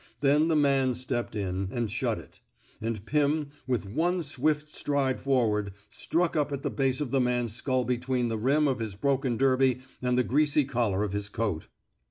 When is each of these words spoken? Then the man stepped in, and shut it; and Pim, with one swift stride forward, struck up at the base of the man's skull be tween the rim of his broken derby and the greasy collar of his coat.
Then 0.21 0.47
the 0.47 0.55
man 0.55 0.95
stepped 0.95 1.35
in, 1.35 1.69
and 1.71 1.91
shut 1.91 2.17
it; 2.17 2.39
and 2.81 3.05
Pim, 3.05 3.51
with 3.67 3.85
one 3.87 4.23
swift 4.23 4.73
stride 4.73 5.21
forward, 5.21 5.73
struck 5.89 6.35
up 6.35 6.51
at 6.51 6.63
the 6.63 6.71
base 6.71 7.01
of 7.01 7.11
the 7.11 7.21
man's 7.21 7.53
skull 7.53 7.85
be 7.85 7.99
tween 7.99 8.27
the 8.27 8.39
rim 8.39 8.67
of 8.67 8.79
his 8.79 8.95
broken 8.95 9.37
derby 9.37 9.81
and 10.01 10.17
the 10.17 10.23
greasy 10.23 10.65
collar 10.65 11.03
of 11.03 11.13
his 11.13 11.29
coat. 11.29 11.67